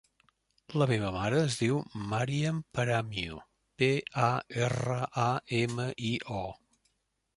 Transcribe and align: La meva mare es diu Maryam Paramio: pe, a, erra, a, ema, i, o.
La 0.81 0.85
meva 0.91 1.09
mare 1.15 1.41
es 1.49 1.57
diu 1.63 1.77
Maryam 2.13 2.61
Paramio: 2.77 3.37
pe, 3.83 3.91
a, 4.29 4.33
erra, 4.69 4.99
a, 5.29 5.31
ema, 5.63 5.87
i, 6.15 6.19
o. 6.41 6.45